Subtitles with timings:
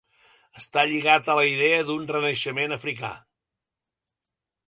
[0.59, 3.13] Està lligat a la idea d'un Renaixement africà.